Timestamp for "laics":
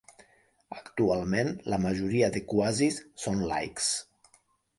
3.53-3.93